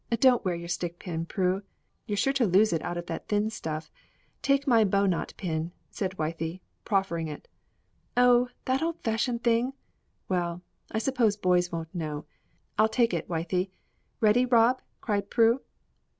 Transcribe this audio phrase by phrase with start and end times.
[0.19, 1.61] "Don't wear your stick pin, Prue;
[2.07, 3.91] you're sure to lose it out of that thin stuff.
[4.41, 7.47] Take my bow knot pin," said Wythie, proffering it.
[8.17, 9.73] "Oh, that old fashioned thing!
[10.27, 12.25] Well, I suppose boys won't know
[12.79, 13.69] I'll take it, Wythie.
[14.21, 15.61] Ready, Rob?" cried Prue.